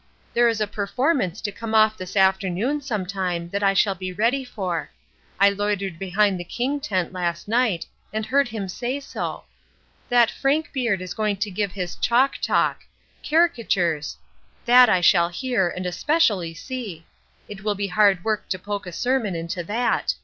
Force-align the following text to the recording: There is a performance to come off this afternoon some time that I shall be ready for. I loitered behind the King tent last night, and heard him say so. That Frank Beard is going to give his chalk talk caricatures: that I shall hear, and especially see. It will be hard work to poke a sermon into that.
There 0.33 0.49
is 0.49 0.59
a 0.59 0.65
performance 0.65 1.41
to 1.41 1.51
come 1.51 1.75
off 1.75 1.95
this 1.95 2.15
afternoon 2.15 2.81
some 2.81 3.05
time 3.05 3.49
that 3.51 3.61
I 3.61 3.75
shall 3.75 3.93
be 3.93 4.11
ready 4.11 4.43
for. 4.43 4.89
I 5.39 5.49
loitered 5.49 5.99
behind 5.99 6.39
the 6.39 6.43
King 6.43 6.79
tent 6.79 7.13
last 7.13 7.47
night, 7.47 7.85
and 8.11 8.25
heard 8.25 8.47
him 8.47 8.67
say 8.67 8.99
so. 8.99 9.43
That 10.09 10.31
Frank 10.31 10.73
Beard 10.73 11.03
is 11.03 11.13
going 11.13 11.37
to 11.37 11.51
give 11.51 11.73
his 11.73 11.95
chalk 11.97 12.39
talk 12.41 12.83
caricatures: 13.23 14.17
that 14.65 14.89
I 14.89 15.01
shall 15.01 15.29
hear, 15.29 15.69
and 15.69 15.85
especially 15.85 16.55
see. 16.55 17.05
It 17.47 17.63
will 17.63 17.75
be 17.75 17.89
hard 17.89 18.23
work 18.23 18.49
to 18.49 18.57
poke 18.57 18.87
a 18.87 18.91
sermon 18.91 19.35
into 19.35 19.63
that. 19.65 20.15